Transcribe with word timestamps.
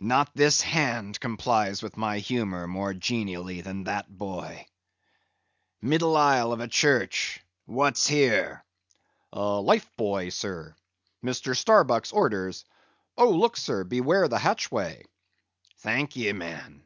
Not 0.00 0.32
this 0.34 0.60
hand 0.60 1.20
complies 1.20 1.84
with 1.84 1.96
my 1.96 2.18
humor 2.18 2.66
more 2.66 2.92
genially 2.92 3.60
than 3.60 3.84
that 3.84 4.08
boy.—Middle 4.18 6.16
aisle 6.16 6.52
of 6.52 6.58
a 6.58 6.66
church! 6.66 7.38
What's 7.64 8.08
here?" 8.08 8.64
"Life 9.32 9.88
buoy, 9.96 10.30
sir. 10.30 10.74
Mr. 11.24 11.56
Starbuck's 11.56 12.10
orders. 12.10 12.64
Oh, 13.16 13.30
look, 13.30 13.56
sir! 13.56 13.84
Beware 13.84 14.26
the 14.26 14.40
hatchway!" 14.40 15.04
"Thank 15.78 16.16
ye, 16.16 16.32
man. 16.32 16.82